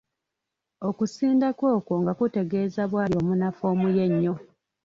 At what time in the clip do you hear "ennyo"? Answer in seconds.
4.07-4.33